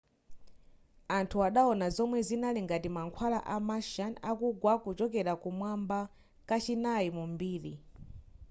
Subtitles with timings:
[1.17, 5.99] anthu adawona zomwe zinali ngati mankhwala a martian akugwa kuchokera kumwamba
[6.49, 7.73] kachinayi mu mbiri